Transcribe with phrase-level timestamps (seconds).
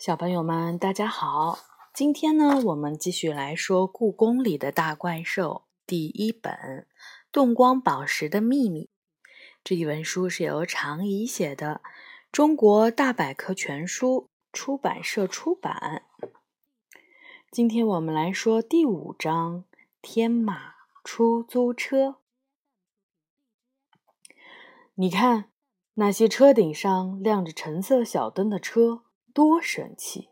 [0.00, 1.58] 小朋友们，大家好！
[1.92, 6.54] 今天呢，我们继续来说《故宫里的大怪兽》第一本
[7.30, 8.84] 《动光宝石的秘密》。
[9.62, 11.82] 这一本书是由常怡写的，
[12.32, 16.04] 中国大百科全书出版社出版。
[17.50, 19.64] 今天我们来说第五章
[20.00, 22.06] 《天马出租车》。
[24.94, 25.50] 你看，
[25.92, 29.02] 那些车顶上亮着橙色小灯的车。
[29.32, 30.30] 多神气！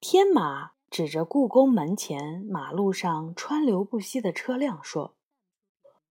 [0.00, 5.14] 天马指着故宫门前马路上川流不息的车辆说：“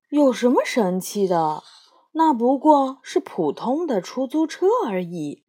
[0.09, 1.63] 有什么神气的？
[2.11, 5.43] 那不过是普通的出租车而已。”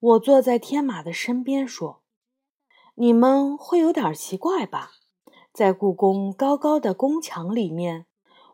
[0.00, 2.02] 我坐在天马的身边说
[2.96, 4.90] ：“你们会有点奇怪吧？
[5.50, 8.04] 在故宫高高的宫墙里面，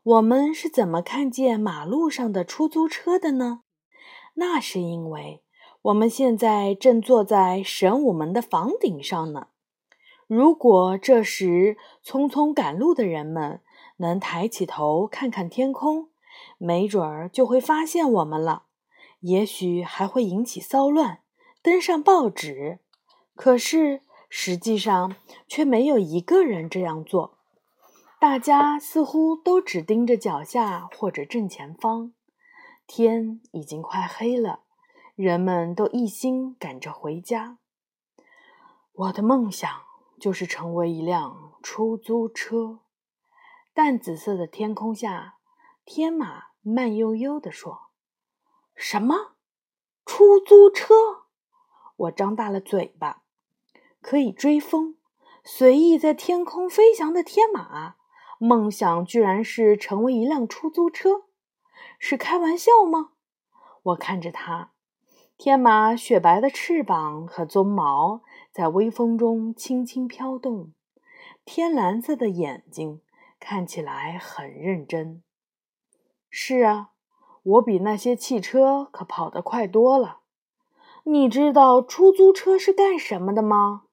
[0.04, 3.62] 我们是怎么看见马路上的出租车的呢？
[4.34, 5.42] 那是因为……”
[5.82, 9.48] 我们现在正坐在神武门的房顶上呢。
[10.26, 13.60] 如果这时匆匆赶路的人们
[13.96, 16.10] 能抬起头看看天空，
[16.58, 18.64] 没准儿就会发现我们了。
[19.20, 21.20] 也许还会引起骚乱，
[21.62, 22.78] 登上报纸。
[23.34, 25.16] 可是实际上
[25.48, 27.38] 却没有一个人这样做。
[28.20, 32.12] 大家似乎都只盯着脚下或者正前方。
[32.86, 34.60] 天已经快黑了。
[35.20, 37.58] 人们都一心赶着回家。
[38.94, 39.70] 我的梦想
[40.18, 42.80] 就是成为一辆出租车。
[43.74, 45.34] 淡紫色的天空下，
[45.84, 47.90] 天马慢悠悠地说
[48.74, 49.32] ：“什么？
[50.06, 50.94] 出租车？”
[51.96, 53.22] 我张大了嘴巴。
[54.00, 54.96] 可以追风，
[55.44, 57.96] 随意在天空飞翔的天马，
[58.38, 61.24] 梦想居然是成为一辆出租车？
[61.98, 63.10] 是开玩笑吗？
[63.82, 64.72] 我看着他。
[65.42, 68.20] 天马雪白的翅膀和鬃毛
[68.52, 70.74] 在微风中轻轻飘动，
[71.46, 73.00] 天蓝色的眼睛
[73.38, 75.22] 看起来很认真。
[76.28, 76.90] 是啊，
[77.42, 80.18] 我比那些汽车可跑得快多了。
[81.04, 83.84] 你知道出租车是干什么的吗？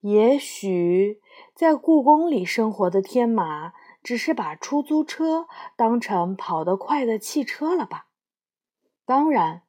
[0.00, 1.20] 也许
[1.54, 8.06] 在故宫里生活的天马只是把出租车当成跑得快的汽车了吧？
[9.04, 9.64] 当然。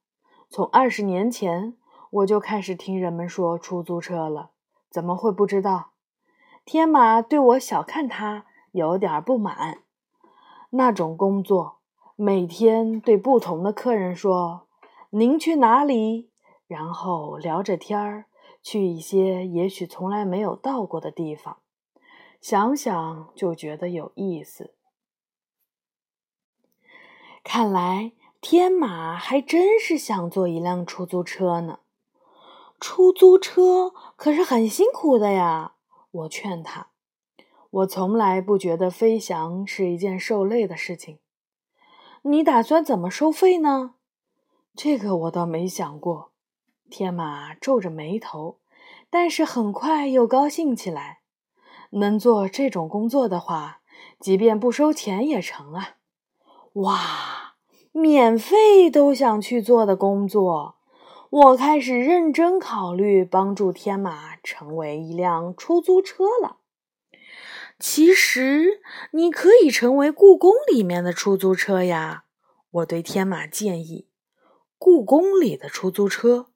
[0.52, 1.78] 从二十年前
[2.10, 4.52] 我就开始听人们说出租车了，
[4.90, 5.92] 怎么会不知道？
[6.66, 9.84] 天马对我小看他有点不满。
[10.72, 11.78] 那种工作，
[12.18, 14.68] 每天对不同的客人说
[15.12, 16.30] “您去哪里”，
[16.68, 18.26] 然后聊着天儿
[18.62, 21.60] 去一些也许从来没有到过的地方，
[22.42, 24.74] 想想就觉得有意思。
[27.42, 28.12] 看来。
[28.42, 31.80] 天马还真是想坐一辆出租车呢。
[32.80, 35.76] 出租车可是很辛苦的呀，
[36.10, 36.88] 我劝他。
[37.70, 41.20] 我从来不觉得飞翔是一件受累的事情。
[42.24, 43.94] 你打算怎么收费呢？
[44.76, 46.32] 这个我倒没想过。
[46.90, 48.58] 天马皱着眉头，
[49.12, 51.20] 但是很快又高兴起来。
[51.92, 53.82] 能做这种工作的话，
[54.20, 55.98] 即便不收钱也成啊！
[56.74, 57.41] 哇！
[57.92, 60.76] 免费都想去做的工作，
[61.30, 66.58] 我开始认真考虑帮助天马成为一辆出租车了。
[67.78, 68.82] 其实
[69.12, 72.24] 你可以成为故宫里面的出租车呀，
[72.72, 74.08] 我对天马建议。
[74.78, 76.48] 故宫里的出租车，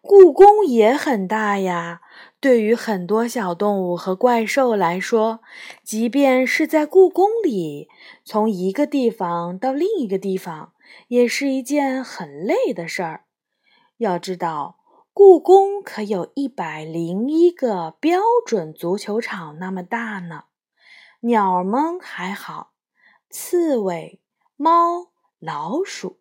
[0.00, 2.00] 故宫也很大呀。
[2.44, 5.40] 对于很多小动物和怪兽来说，
[5.82, 7.88] 即便是在故宫里，
[8.22, 10.74] 从一个地方到另一个地方，
[11.08, 13.24] 也是一件很累的事儿。
[13.96, 14.76] 要知道，
[15.14, 20.44] 故宫可有一百零一个标准足球场那么大呢。
[21.20, 22.72] 鸟儿们还好，
[23.30, 24.20] 刺猬、
[24.58, 26.18] 猫、老鼠，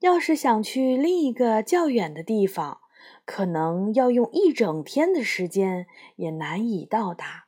[0.00, 2.81] 要是想去另一个较远的地方。
[3.24, 5.86] 可能要用一整天的时间
[6.16, 7.46] 也难以到达。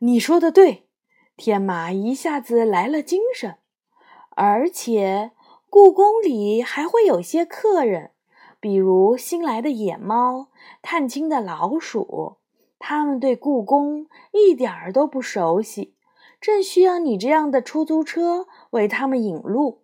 [0.00, 0.88] 你说的对，
[1.36, 3.56] 天马一下子来了精神。
[4.36, 5.32] 而且
[5.68, 8.12] 故宫里还会有些客人，
[8.58, 10.48] 比如新来的野猫、
[10.80, 12.38] 探亲的老鼠，
[12.78, 15.94] 他们对故宫一点儿都不熟悉，
[16.40, 19.82] 正需要你这样的出租车为他们引路。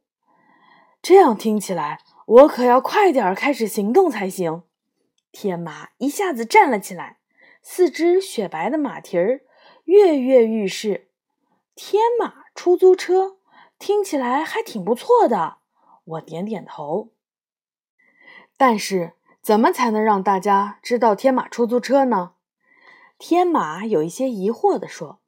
[1.03, 4.63] 这样听起来，我可要快点开始行动才行。
[5.39, 7.19] 天马一下子站了起来，
[7.61, 9.43] 四只雪白的马蹄儿
[9.85, 11.11] 跃跃欲试。
[11.75, 13.37] 天马出租车
[13.79, 15.59] 听起来还挺不错的，
[16.05, 17.11] 我点点头。
[18.57, 19.13] 但是
[19.43, 22.33] 怎么才能让大家知道天马出租车呢？
[23.19, 25.21] 天马有一些疑惑地说：“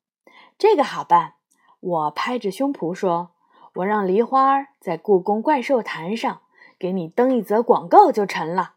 [0.56, 1.34] 这个好办，
[1.80, 3.32] 我拍着胸脯说，
[3.74, 6.40] 我让梨花在故宫怪兽坛上
[6.78, 8.76] 给你登一则广告就成了。”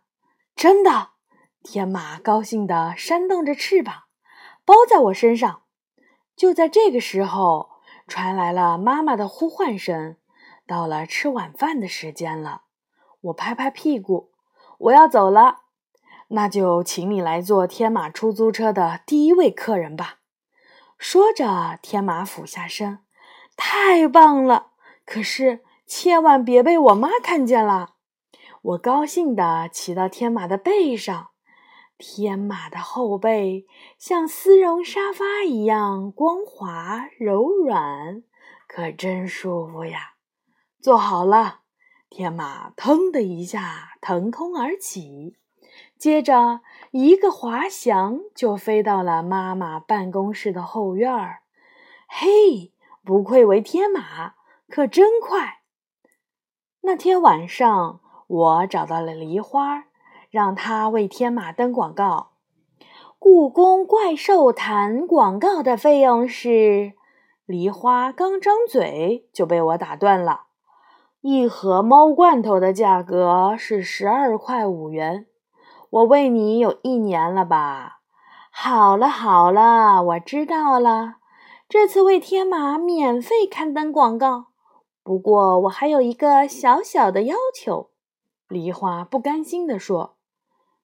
[0.54, 1.11] 真的，
[1.64, 4.04] 天马高兴地扇动着翅膀，
[4.66, 5.62] 包在我身上。
[6.36, 7.70] 就在这个时候，
[8.08, 10.18] 传来了妈妈的呼唤声
[10.66, 12.64] ：“到了吃晚饭的时间了。”
[13.22, 14.32] 我拍拍屁股，
[14.80, 15.60] 我要走了。
[16.30, 20.20] 那就请你来做天马出租车的第一位客人吧。
[20.98, 23.00] 说着，天马俯下身，
[23.56, 24.72] 太棒了！
[25.06, 27.96] 可是千万别被我妈看见了。
[28.62, 31.31] 我高兴地骑到天马的背上，
[32.02, 33.68] 天马的后背
[34.00, 38.24] 像丝绒沙发一样光滑柔软，
[38.68, 40.16] 可真舒服呀！
[40.82, 41.60] 坐好了，
[42.10, 45.38] 天马腾的一下腾空而起。
[45.96, 51.44] 接着，一个滑翔就飞到了妈妈办公室的后院儿。
[52.08, 52.74] 嘿，
[53.06, 54.34] 不愧为天马，
[54.68, 55.60] 可真快！
[56.82, 59.86] 那天晚上，我找到了梨花，
[60.32, 62.32] 让他为天马登广告。
[63.20, 66.94] 故宫怪兽谈广告的费用是……
[67.46, 70.44] 梨花刚张嘴就被我打断了。
[71.20, 75.28] 一盒猫罐头的价格是十二块五元。
[75.90, 78.00] 我喂你有一年了吧？
[78.50, 81.18] 好了好了，我知道了。
[81.68, 84.46] 这次为天马免费刊登广告，
[85.04, 87.90] 不过我还有一个小小的要求。
[88.48, 90.16] 梨花不甘心地说：“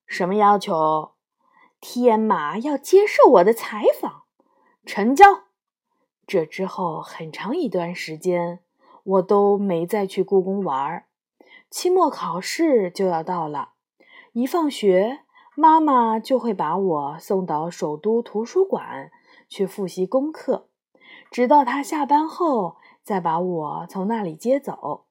[0.08, 1.12] 什么要求？
[1.80, 4.24] 天马要接受我的采访。”
[4.86, 5.26] 成交。
[6.26, 8.60] 这之后很长一段时间，
[9.04, 11.06] 我都没再去故宫玩。
[11.70, 13.74] 期末考试就要到了。
[14.32, 15.20] 一放学，
[15.56, 19.12] 妈妈就会把我送到首都图书馆
[19.50, 20.70] 去复习功课，
[21.30, 25.06] 直到她下班后再把我从那里接走。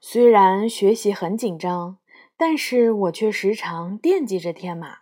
[0.00, 1.98] 虽然学习很紧张，
[2.38, 5.00] 但是我却时常惦记着天马，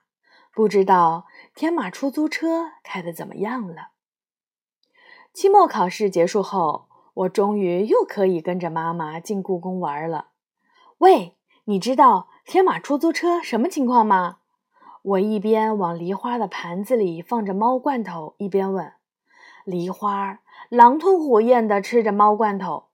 [0.53, 3.91] 不知道天马出租车开得怎么样了。
[5.33, 10.29] 期末考试结束后，我终于又可以跟着妈妈进故宫玩了。
[10.99, 11.37] 喂！
[11.69, 14.39] 你知道天马出租车什么情况吗？
[15.03, 18.93] 我一边往梨花的盘子里放着猫罐头，一边问。
[19.65, 20.39] 梨花
[20.69, 22.87] 狼吞虎咽地吃着猫罐头。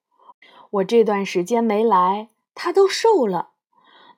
[0.70, 3.51] 我这段时间没来，它都瘦了。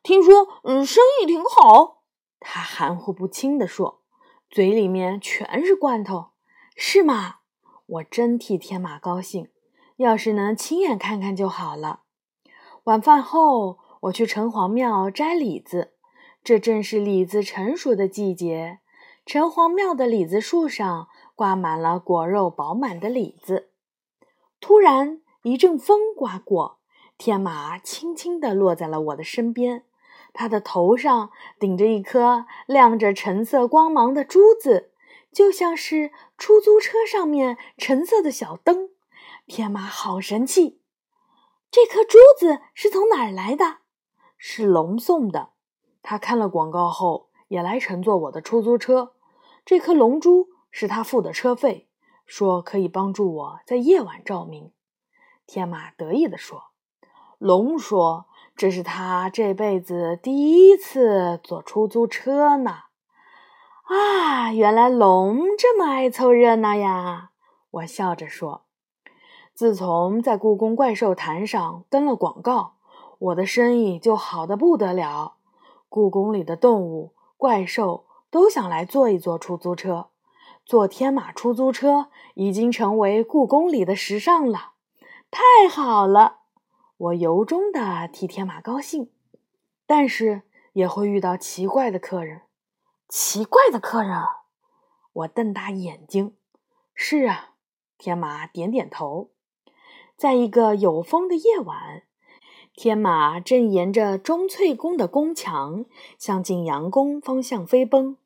[0.04, 2.02] 听说，嗯，生意挺好。
[2.38, 4.02] 它含糊不清地说，
[4.48, 6.26] 嘴里面全是罐头。
[6.76, 7.38] 是吗？
[7.86, 9.48] 我真替天马高兴。
[9.96, 12.02] 要是能亲眼看看就好了。
[12.84, 13.80] 晚饭后。
[14.04, 15.94] 我去城隍庙摘李子，
[16.42, 18.80] 这正是李子成熟的季节。
[19.24, 23.70] 城隍庙的李子树上挂满了果肉饱满的李子。
[24.60, 26.80] 突然一阵风刮过，
[27.16, 29.86] 天马轻轻地落在了我的身边，
[30.34, 34.92] 他的头上顶着一颗亮着橙色光芒的珠子，
[35.32, 38.90] 就像是出租车上面橙色的小灯。
[39.46, 40.81] 天马好神气！
[41.70, 43.78] 这颗珠子是从哪儿来的？
[44.36, 45.50] 是龙送的，
[46.02, 49.14] 他看了广告后也来乘坐我的出租车。
[49.64, 51.88] 这颗龙珠是他付的车费，
[52.26, 54.73] 说可以帮助我在夜晚照明。
[55.47, 56.73] 天马得意地说
[57.38, 62.76] ：“龙说这是他这辈子第一次坐出租车呢。”
[63.84, 67.30] 啊，原来龙这么爱凑热闹呀！
[67.70, 68.62] 我笑着说
[69.52, 72.75] ：“自从在故宫怪兽坛上登了广告。”
[73.18, 75.34] 我的生意就好的不得了，
[75.88, 80.08] 故宫里的动物、怪兽都想来坐一坐出租车，
[80.66, 84.73] 坐天马出租车已经成为故宫里的时尚了。
[85.30, 86.40] 太好了，
[87.04, 89.11] 我由衷的替天马高兴，
[89.84, 90.40] 但是
[90.73, 92.42] 也会遇到奇怪的客人。
[93.11, 94.16] 奇怪的客人，
[95.12, 96.34] 我瞪大眼睛。
[96.94, 97.50] 是啊，
[97.99, 99.28] 天马点点头。
[100.16, 102.04] 在一个有风的夜晚。
[102.75, 105.84] 天马正沿着钟粹宫的宫墙
[106.18, 108.16] 向景阳宫方向飞奔，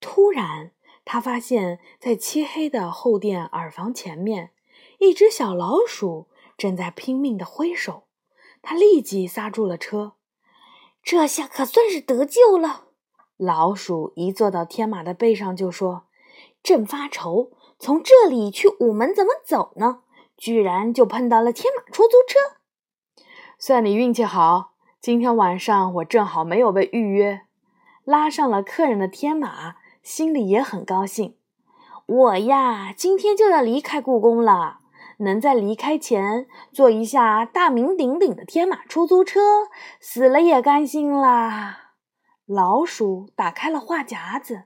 [0.00, 0.72] 突然，
[1.04, 4.50] 他发现，在漆黑的后殿耳房前面，
[4.98, 6.26] 一只小老鼠
[6.58, 8.07] 正在拼命的挥手。
[8.62, 10.12] 他立即刹住了车，
[11.02, 12.84] 这下可算是得救了。
[13.36, 16.04] 老鼠一坐到天马的背上，就说
[16.62, 20.02] ：“正发愁从这里去午门怎么走呢，
[20.36, 22.58] 居然就碰到了天马出租车。”
[23.58, 27.42] 算你运气好，今天晚上我正好没有被预约，
[28.04, 31.36] 拉上了客人的天马，心里也很高兴。
[32.06, 34.80] 我呀，今天就要离开故宫了，
[35.18, 39.40] 能在离开前坐一下大名鼎鼎的天马出租车，
[40.00, 41.92] 死了也甘心啦。
[42.46, 44.64] 老鼠打开了话匣子，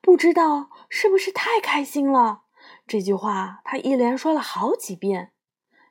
[0.00, 2.42] 不知道是不是太开心了。
[2.86, 5.32] 这句话他一连说了好几遍。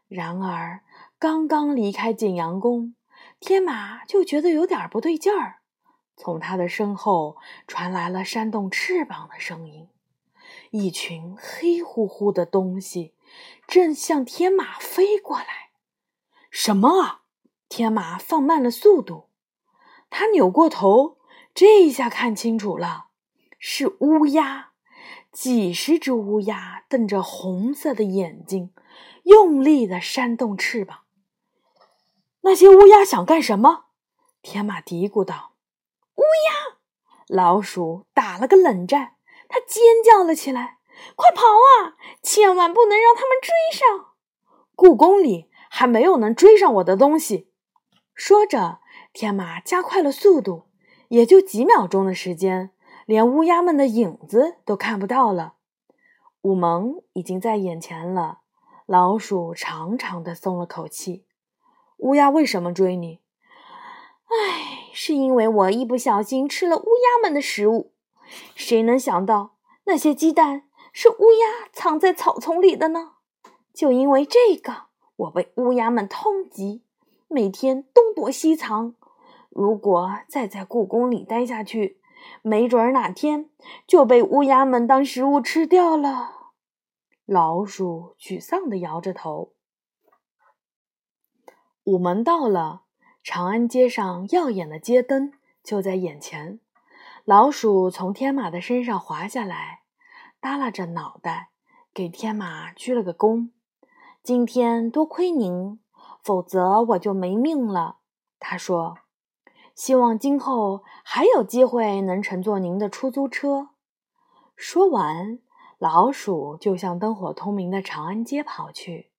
[0.08, 0.82] 然而，
[1.18, 2.94] 刚刚离开景阳宫，
[3.40, 5.62] 天马就觉得有点不对劲儿。
[6.16, 7.38] 从他的身后
[7.68, 9.90] 传来了扇动翅膀的声音，
[10.72, 13.15] 一群黑乎乎的东西
[13.68, 15.72] 正向天马飞过来。
[16.50, 17.22] 什么啊！
[17.68, 19.30] 天马放慢了速度，
[20.10, 21.18] 他扭过头，
[21.54, 23.08] 这一下看清楚了，
[23.60, 24.72] 是乌鸦。
[25.32, 28.74] 几十只乌鸦瞪着红色的眼睛，
[29.24, 31.00] 用力的扇动翅膀。
[32.42, 33.88] 那些乌鸦想干什么？
[34.42, 35.56] 天马嘀咕道
[36.16, 36.78] ：“乌鸦！”
[37.28, 39.16] 老鼠打了个冷战，
[39.50, 40.78] 它尖叫了起来
[41.16, 41.96] ：“快跑啊！
[42.22, 44.14] 千万不能让他们追上！
[44.76, 47.52] 故宫里还没有能追上我的东西。”
[48.14, 48.80] 说着，
[49.14, 50.68] 天马加快了速度，
[51.10, 52.72] 也就几秒钟的时间。
[53.06, 55.54] 连乌鸦们的影子都看不到了，
[56.42, 58.40] 午门已经在眼前了。
[58.88, 61.26] 老鼠长长的松了口气。
[61.98, 63.22] 乌鸦为什么追你？
[64.26, 67.94] 唉，是因为我一不小心吃了乌鸦们的食物。
[68.56, 70.64] 谁能想到那些鸡蛋
[70.98, 73.16] 是乌鸦藏在草丛里的呢？
[73.74, 74.84] 就因为这个，
[75.18, 76.84] 我被乌鸦们通缉，
[77.28, 78.96] 每天东躲西藏。
[79.50, 82.00] 如果再在故宫里待下去，
[82.42, 83.50] 没准儿哪天
[83.86, 86.54] 就被乌鸦们当食物吃掉了。
[87.26, 89.52] 老鼠沮丧地摇着头。
[91.84, 92.84] 午门到了，
[93.22, 96.62] 长安街上耀眼的街灯就在眼前。
[97.26, 99.82] 老鼠从天马的身上滑下来，
[100.46, 101.50] 耷拉着脑袋，
[101.92, 103.50] 给天马鞠了个躬。
[104.22, 105.80] 今天多亏您，
[106.22, 107.98] 否则我就没命了。
[108.38, 109.00] 他说。
[109.74, 113.70] 希望今后还有机会能乘坐您的出租车。
[114.56, 115.40] 说完，
[115.80, 119.10] 老鼠就向灯火通明的长安街跑去，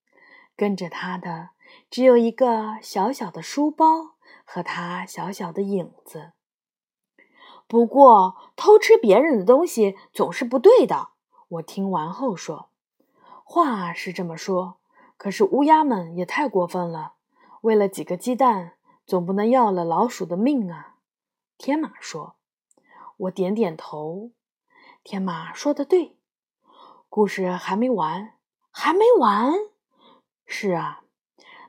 [0.56, 1.50] 跟着他的
[1.90, 4.14] 只有一个小小的书包
[4.44, 6.34] 和他小小的影子。
[7.66, 11.08] 不过，偷吃别人的东西总是不对的。
[11.48, 12.68] 我听完后说
[13.44, 14.76] ：“话是这么说，
[15.16, 17.14] 可是乌鸦们也太过分了，
[17.60, 18.72] 为了几个鸡蛋。”
[19.06, 20.96] 总不能要了老鼠的命啊！
[21.56, 22.34] 天马说。
[23.18, 24.32] 我点点头。
[25.04, 26.16] 天马说的对。
[27.08, 28.32] 故事还没完，
[28.72, 29.54] 还没完。
[30.44, 31.04] 是啊，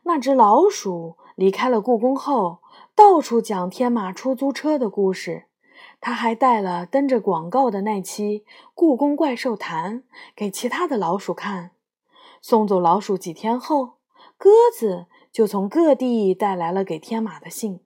[0.01, 2.63] 那只老鼠离开了故宫后，
[2.95, 5.46] 到处讲天马出租车的故事。
[5.99, 8.39] 他还带了登着广告的那期
[8.73, 10.01] 《故宫怪兽谈》
[10.35, 11.71] 给其他的老鼠看。
[12.41, 13.97] 送走老鼠几天后，
[14.37, 15.07] 鸽子。
[15.29, 17.81] 就从各地带来了给天马的信，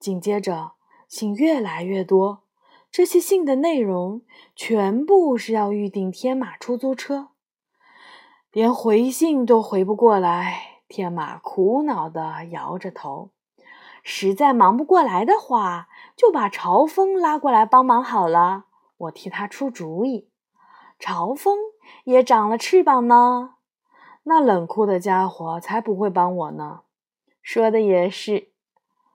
[0.00, 0.72] 紧接着
[1.06, 2.42] 信越来越多。
[2.90, 4.22] 这些信的内容
[4.56, 7.28] 全部是要预定天马出租车，
[8.50, 10.80] 连回信都回不过来。
[10.88, 13.30] 天马苦恼地摇着头，
[14.02, 18.66] 实在忙不过来的话，就把朝风拉过来帮忙好了。
[18.98, 20.28] 我替他出主意。
[20.98, 21.58] 朝风
[22.04, 23.54] 也长了翅膀呢。
[24.24, 26.82] 那冷酷的家伙才不会帮我呢。
[27.40, 28.50] 说的也是。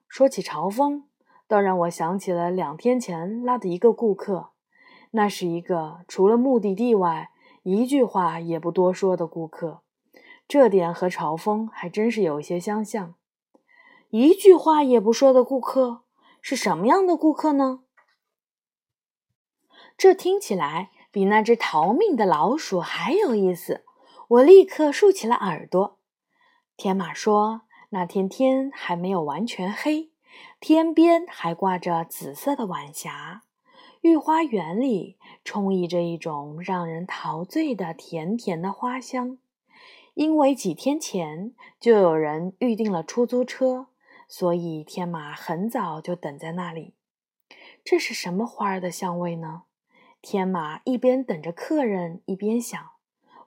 [0.08, 1.06] 说起朝风，
[1.48, 4.52] 倒让我想起了两天前拉的一个顾客。
[5.12, 7.32] 那是一个除了目的地外
[7.64, 9.82] 一句话也不多说的顾客。
[10.48, 13.16] 这点和朝风还真是有些相像。
[14.10, 16.04] 一句话也不说的顾客
[16.42, 17.82] 是什么样的顾客呢？
[19.98, 23.84] 这听起来比那只逃命的老鼠还有意思。
[24.30, 25.98] 我立刻竖起了耳朵。
[26.76, 27.62] 天马说
[27.92, 30.12] ：“那天天还没有完全黑，
[30.60, 33.44] 天边还挂着紫色的晚霞，
[34.02, 39.38] 御花园里充溢着一种让人陶醉的甜甜的花香。
[40.14, 43.88] 因为几天前就有人预定了出租车，
[44.28, 46.94] 所以天马很早就等在那里。
[47.84, 49.64] 这是什么花儿的香味呢？
[50.22, 52.92] 天马一边等着客人，一边想。”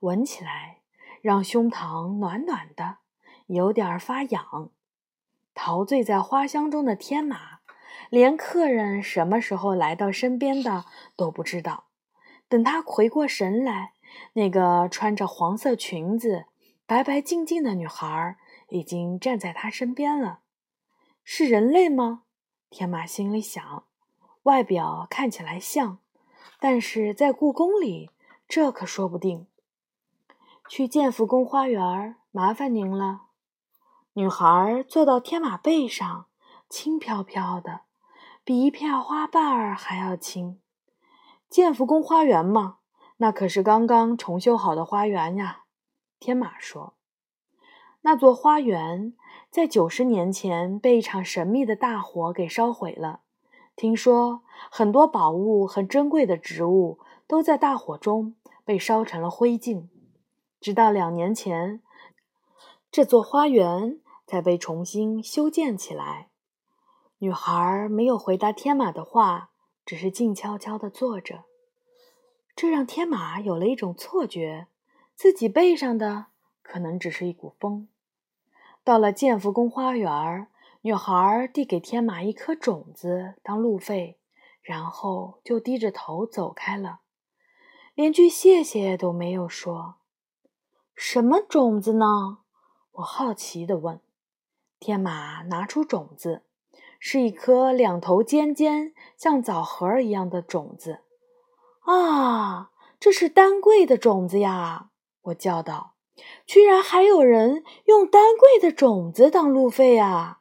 [0.00, 0.78] 闻起来
[1.20, 3.00] 让胸膛暖暖的，
[3.48, 4.70] 有点发痒。
[5.52, 7.58] 陶醉在花香中的天马，
[8.08, 11.88] 连客人什么时候来到身边的都不知道。
[12.48, 13.92] 等他回过神来，
[14.32, 16.46] 那个穿着黄色裙子、
[16.86, 18.38] 白白净净的女孩
[18.70, 20.40] 已经站在他身边了。
[21.24, 22.22] 是人类吗？
[22.68, 23.84] 天马心里想。
[24.44, 25.98] 外表看起来像，
[26.58, 28.10] 但是在故宫里，
[28.48, 29.46] 这可说不定。
[30.68, 33.26] 去建福宫花园，麻烦您了。
[34.14, 36.26] 女孩坐到天马背上，
[36.68, 37.82] 轻飘飘的，
[38.44, 40.58] 比一片花瓣儿还要轻。
[41.48, 42.78] 建福宫花园嘛，
[43.18, 45.64] 那可是刚刚重修好的花园呀。
[46.18, 46.94] 天马说
[48.02, 49.14] ：“那座花园
[49.50, 53.20] 在九十年前被一场神秘的大火给烧毁了。
[53.74, 59.88] 听说很多宝物和珍贵的植物都在大火中被烧成了灰烬。
[60.60, 61.82] 直到两年前。”
[62.92, 66.28] 这座花园才被重新修建起来。
[67.18, 69.50] 女孩没有回答天马的话，
[69.86, 71.44] 只是静悄悄地坐着。
[72.56, 74.66] 这让天马有了一种错觉，
[75.14, 76.26] 自己背上的
[76.62, 77.86] 可能只是一股风。
[78.82, 80.48] 到了建福宫花园，
[80.82, 84.18] 女孩递给天马一颗种子当路费，
[84.62, 87.00] 然后就低着头走开了，
[87.94, 89.96] 连句谢谢都没有说。
[90.94, 92.38] 什么种子呢？
[92.92, 94.00] 我好奇地问
[94.80, 96.42] ：“天马拿出种子，
[96.98, 101.00] 是一颗两头尖尖、像枣核一样的种子。
[101.86, 104.90] 啊，这是丹桂的种子呀！”
[105.24, 105.89] 我叫道
[106.46, 110.40] ：“居然还有人用丹桂的种子当路费啊！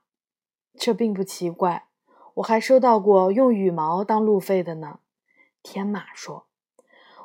[0.77, 1.87] 这并不奇怪，
[2.35, 4.99] 我还收到过用羽毛当路费的呢。”
[5.61, 6.47] 天马说：“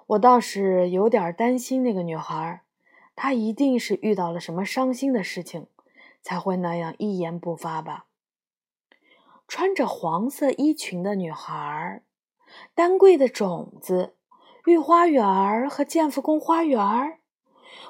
[0.08, 2.62] 我倒是有点担心那个女孩。”
[3.16, 5.68] 她一定是遇到了什么伤心的事情，
[6.20, 8.06] 才会那样一言不发吧？
[9.46, 12.02] 穿着黄色衣裙的女孩，
[12.74, 14.16] 丹桂的种子，
[14.66, 17.20] 御花园和建福宫花园。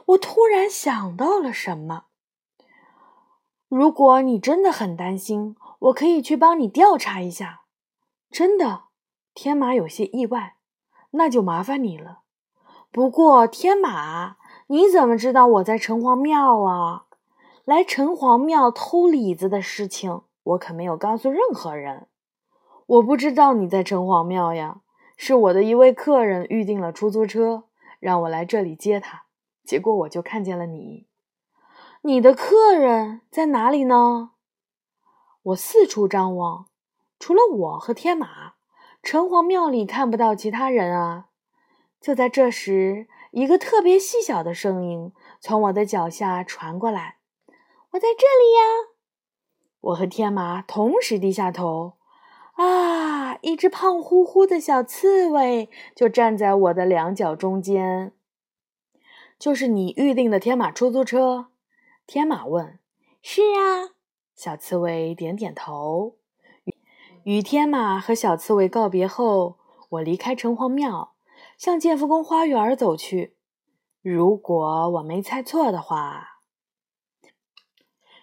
[0.06, 2.04] 我突然想到了什么。
[3.68, 7.62] 如果你真的很担心，我可以去帮你调查一下。
[8.30, 8.84] 真的，
[9.32, 10.56] 天马有些意外。
[11.12, 12.20] 那就麻烦你了。
[12.90, 14.36] 不过，天马。
[14.68, 17.04] 你怎么知道我在城隍庙啊？
[17.66, 22.08] 来城隍庙偷李子的事情，我可没有告诉任何人。
[22.86, 24.80] 我不知道你在城隍庙呀，
[25.16, 27.64] 是我的一位客人预定了出租车，
[28.00, 29.23] 让我来这里接他，
[29.64, 31.06] 结果我就看见了你。
[32.02, 34.32] 你的客人在哪里呢？
[35.42, 36.66] 我四处张望，
[37.18, 38.54] 除了我和天马，
[39.02, 41.26] 城隍庙里看不到其他人啊。
[42.00, 43.08] 就在这时。
[43.36, 47.16] 一个特别细小的声音从我的脚下传过来
[47.90, 48.94] ：“我在这里呀！”
[49.90, 51.94] 我和天马同时低下头。
[52.52, 58.12] 啊，一只胖乎乎的小刺猬就站在我的两脚中间。
[59.38, 61.48] 就是你预定的天马出租车？
[62.06, 62.78] 天马问。
[63.22, 63.94] “是啊。”
[64.34, 66.16] 小刺猬点点头。
[67.24, 69.58] 与天马和小刺猬告别后，
[69.90, 71.14] 我离开城隍庙。
[71.56, 73.36] 向建福宫花园走去。
[74.02, 76.40] 如果我没猜错的话，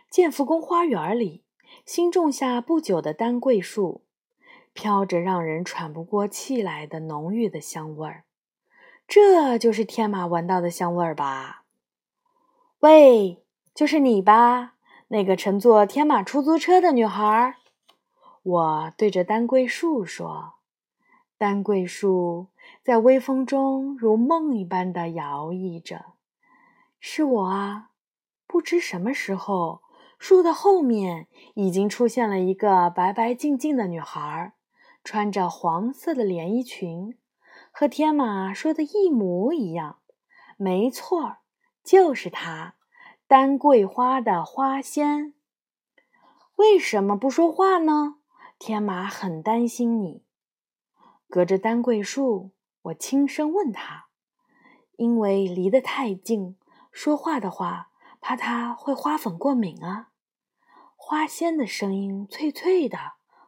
[0.09, 1.43] 建福宫花园里
[1.85, 4.03] 新种下不久的丹桂树，
[4.73, 8.25] 飘着让人喘不过气来的浓郁的香味儿。
[9.13, 11.65] 这就是天马闻到的香味儿吧？
[12.79, 13.43] 喂，
[13.75, 14.75] 就是你吧？
[15.09, 17.57] 那个乘坐天马出租车的女孩。
[18.41, 20.53] 我对着丹桂树说
[21.37, 22.47] ：“丹桂树。”
[22.81, 26.13] 在微风中如梦一般的摇曳着，
[27.01, 27.89] 是我啊！
[28.47, 29.81] 不知什么时候，
[30.17, 34.53] 树的后面已经出现了一个白白净净的女孩，
[35.03, 37.17] 穿着黄色的连衣裙，
[37.71, 39.99] 和天马说的一模一样。
[40.57, 41.37] 没错，
[41.83, 42.75] 就是她，
[43.27, 45.33] 丹桂花的花仙。
[46.57, 48.17] 为什么不说话呢？
[48.59, 50.23] 天马很担心你，
[51.27, 52.51] 隔着丹桂树。
[52.83, 54.07] 我轻声问他
[54.97, 56.57] ：“因为离得太近，
[56.91, 60.09] 说话的话，怕他会花粉过敏啊。”
[60.95, 62.97] 花仙的声音脆脆的，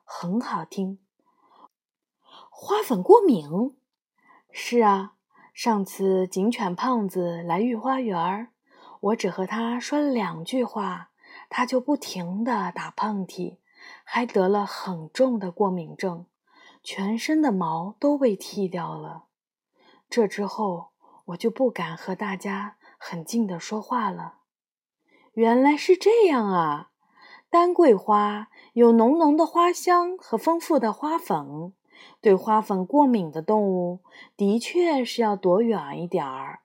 [0.03, 0.99] 很好听。
[2.49, 3.75] 花粉过敏？
[4.55, 5.13] 是啊，
[5.51, 8.49] 上次警犬胖子来御花园，
[8.99, 11.09] 我只和他说了两句话，
[11.49, 13.57] 他就不停的打喷嚏，
[14.03, 16.27] 还得了很重的过敏症。
[16.83, 19.23] 全身的毛都被剃掉了。
[20.07, 20.89] 这之后，
[21.25, 24.35] 我就不敢和大家很近的说话了。
[25.33, 26.91] 原来是这样啊！
[27.49, 31.73] 丹桂花有浓浓的花香和丰富的花粉，
[32.21, 34.01] 对花粉过敏的动物
[34.35, 36.61] 的确是要躲远一点儿。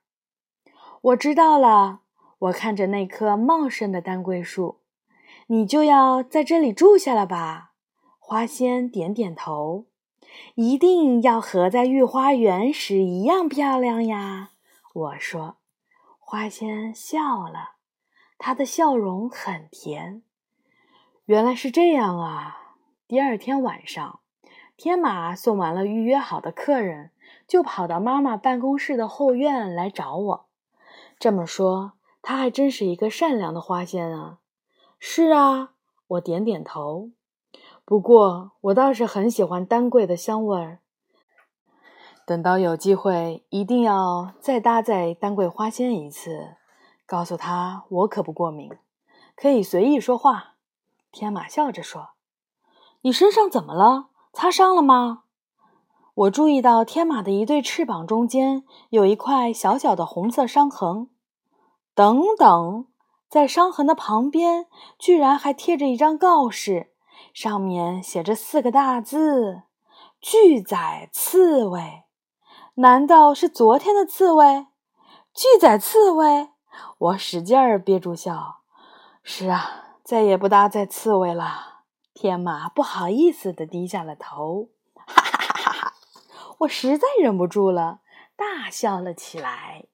[1.01, 2.01] 我知道了。
[2.39, 4.79] 我看着那棵茂盛的丹桂树，
[5.49, 7.73] 你就要在这里住下了吧？
[8.19, 9.87] 花仙点点头。
[10.55, 14.51] 一定要和在御花园时一样漂亮呀！
[14.95, 15.57] 我说。
[16.21, 17.77] 花仙笑了，
[18.37, 20.23] 她的笑容很甜。
[21.25, 22.77] 原来是这样啊！
[23.09, 24.21] 第二天晚上，
[24.79, 27.11] 天马送完了预约好的客人，
[27.49, 30.47] 就跑到妈妈办公室的后院来找我。
[31.19, 34.39] 这么说，他还真是一个善良的花仙啊！
[35.01, 35.71] 是啊，
[36.07, 37.11] 我点点头。
[37.85, 40.79] 不过，我倒是很喜欢丹桂的香味儿。
[42.25, 46.55] 等到有机会，一定要再搭载丹桂花仙一次，
[47.05, 48.71] 告诉他我可不过敏，
[49.35, 50.55] 可以随意说话。
[51.11, 52.11] 天马笑着说
[53.03, 54.11] ：“你身上怎么了？
[54.39, 55.25] 擦伤了吗？”
[56.15, 61.11] 我注意到天马的一对翅膀中间有一块小小的红色伤痕。
[61.93, 62.87] 等等，
[63.29, 66.93] 在伤痕的旁边，居然还贴着一张告示。
[67.35, 69.63] 上面写着四个大字
[70.23, 72.05] ：“巨仔刺猬。”
[72.75, 74.69] 难道是昨天的刺猬？
[75.35, 76.51] 巨仔刺猬！
[76.99, 78.59] 我使劲儿憋住笑。
[79.25, 81.68] 是啊，再也不搭载刺猬了。
[82.21, 84.71] 天马不好意思地低下了头。
[84.97, 85.95] 哈哈哈哈哈！
[86.59, 88.01] 我实在忍不住了，
[88.35, 89.85] 大笑了起来。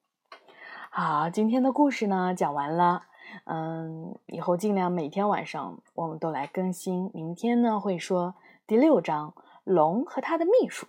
[0.88, 3.02] 好，今天的故事呢讲完了。
[3.44, 7.10] 嗯，以后尽量每天晚上我们都来更新。
[7.12, 8.34] 明天呢会说
[8.66, 9.34] 第六章
[9.64, 10.86] 《龙和他的秘书》。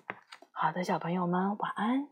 [0.51, 2.07] 好的，小朋友们，晚安。